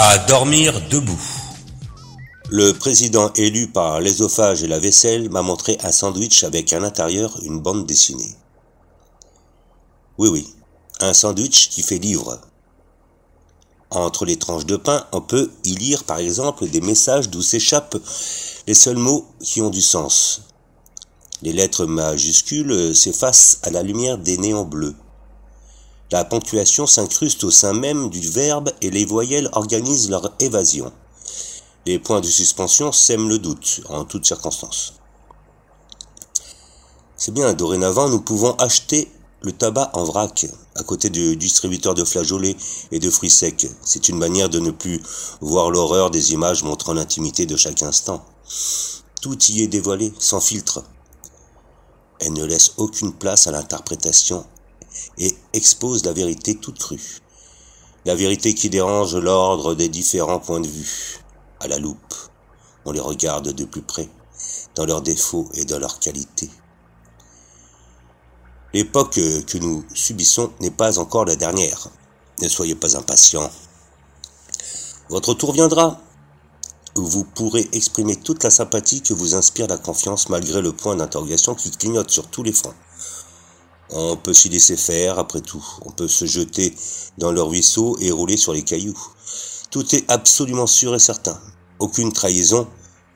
[0.00, 1.20] À dormir debout.
[2.50, 7.36] Le président élu par l'ésophage et la vaisselle m'a montré un sandwich avec à l'intérieur
[7.42, 8.36] une bande dessinée.
[10.16, 10.54] Oui, oui,
[11.00, 12.40] un sandwich qui fait livre.
[13.90, 17.98] Entre les tranches de pain, on peut y lire par exemple des messages d'où s'échappent
[18.68, 20.42] les seuls mots qui ont du sens.
[21.42, 24.94] Les lettres majuscules s'effacent à la lumière des néons bleus.
[26.10, 30.90] La ponctuation s'incruste au sein même du verbe et les voyelles organisent leur évasion.
[31.84, 34.94] Les points de suspension sèment le doute en toutes circonstances.
[37.14, 39.10] C'est bien, dorénavant, nous pouvons acheter
[39.42, 42.56] le tabac en vrac, à côté du distributeur de flageolets
[42.90, 43.68] et de fruits secs.
[43.82, 45.02] C'est une manière de ne plus
[45.42, 48.24] voir l'horreur des images montrant l'intimité de chaque instant.
[49.20, 50.84] Tout y est dévoilé, sans filtre.
[52.20, 54.46] Elle ne laisse aucune place à l'interprétation
[55.18, 57.20] et expose la vérité toute crue.
[58.04, 61.20] La vérité qui dérange l'ordre des différents points de vue.
[61.60, 62.14] À la loupe,
[62.84, 64.08] on les regarde de plus près,
[64.74, 66.50] dans leurs défauts et dans leurs qualités.
[68.74, 71.88] L'époque que nous subissons n'est pas encore la dernière.
[72.40, 73.50] Ne soyez pas impatients.
[75.08, 76.00] Votre tour viendra.
[76.94, 81.54] Vous pourrez exprimer toute la sympathie que vous inspire la confiance malgré le point d'interrogation
[81.54, 82.74] qui clignote sur tous les fronts.
[83.90, 85.64] On peut s'y laisser faire, après tout.
[85.86, 86.74] On peut se jeter
[87.16, 88.98] dans le ruisseau et rouler sur les cailloux.
[89.70, 91.40] Tout est absolument sûr et certain.
[91.78, 92.68] Aucune trahison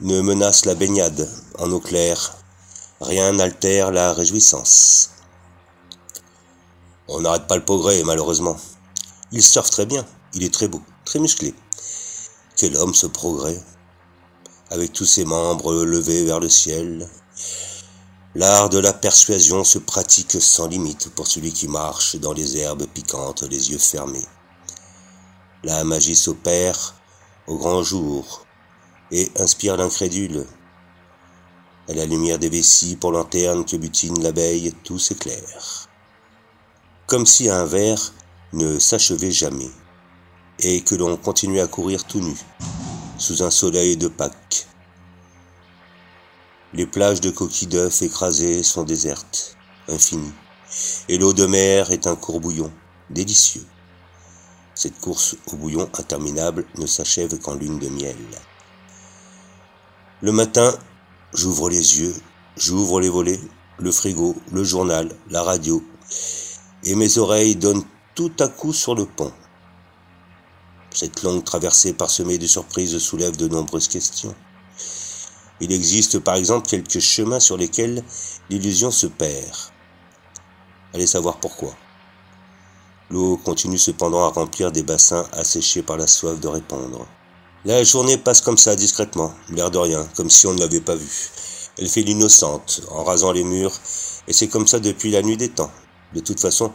[0.00, 2.36] ne menace la baignade en eau claire.
[3.00, 5.10] Rien n'altère la réjouissance.
[7.08, 8.56] On n'arrête pas le progrès, malheureusement.
[9.32, 10.04] Il surfe très bien,
[10.34, 11.54] il est très beau, très musclé.
[12.56, 13.62] Quel homme ce progrès?
[14.70, 17.08] Avec tous ses membres levés vers le ciel,
[18.34, 22.86] L'art de la persuasion se pratique sans limite pour celui qui marche dans les herbes
[22.86, 24.26] piquantes, les yeux fermés.
[25.64, 26.94] La magie s'opère
[27.46, 28.44] au grand jour
[29.10, 30.44] et inspire l'incrédule.
[31.88, 35.88] À la lumière des vessies pour lanterne que butine l'abeille, tout s'éclaire.
[37.06, 38.12] Comme si un vers
[38.52, 39.70] ne s'achevait jamais
[40.60, 42.36] et que l'on continuait à courir tout nu
[43.16, 44.67] sous un soleil de Pâques
[46.78, 49.56] les plages de coquilles d'œufs écrasées sont désertes,
[49.88, 50.32] infinies,
[51.08, 52.70] et l'eau de mer est un courbouillon,
[53.10, 53.66] délicieux.
[54.76, 58.14] Cette course au bouillon interminable ne s'achève qu'en lune de miel.
[60.20, 60.72] Le matin,
[61.34, 62.14] j'ouvre les yeux,
[62.56, 63.40] j'ouvre les volets,
[63.78, 65.82] le frigo, le journal, la radio,
[66.84, 69.32] et mes oreilles donnent tout à coup sur le pont.
[70.94, 74.36] Cette longue traversée parsemée de surprises soulève de nombreuses questions.
[75.60, 78.04] Il existe par exemple quelques chemins sur lesquels
[78.48, 79.52] l'illusion se perd.
[80.94, 81.74] Allez savoir pourquoi.
[83.10, 87.06] L'eau continue cependant à remplir des bassins asséchés par la soif de répondre.
[87.64, 90.94] La journée passe comme ça, discrètement, l'air de rien, comme si on ne l'avait pas
[90.94, 91.30] vue.
[91.76, 93.74] Elle fait l'innocente, en rasant les murs,
[94.28, 95.72] et c'est comme ça depuis la nuit des temps.
[96.14, 96.72] De toute façon,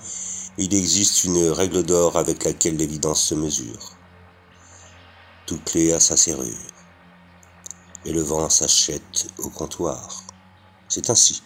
[0.58, 3.92] il existe une règle d'or avec laquelle l'évidence se mesure.
[5.46, 6.73] Toute clé a sa serrure
[8.06, 10.24] et le vent s'achète au comptoir.
[10.88, 11.42] C'est ainsi.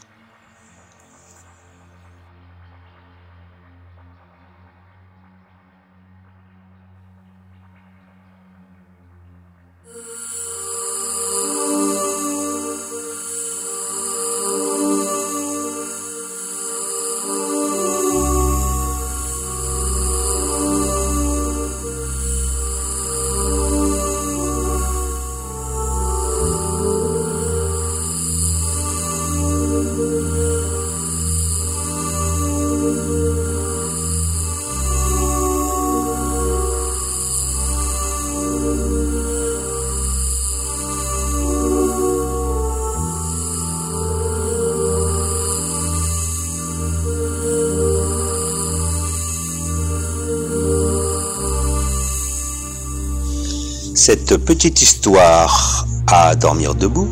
[54.08, 57.10] Cette petite histoire à dormir debout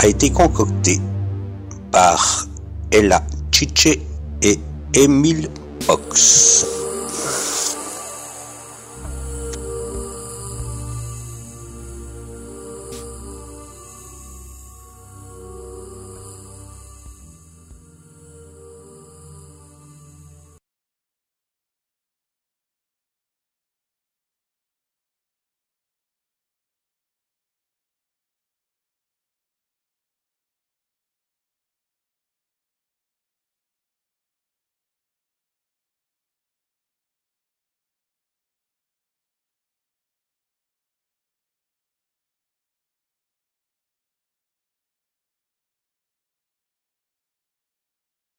[0.00, 0.98] a été concoctée
[1.92, 2.48] par
[2.90, 3.22] Ella
[3.52, 4.00] Chiche
[4.42, 4.58] et
[4.94, 5.48] Emile
[5.86, 6.81] Fox.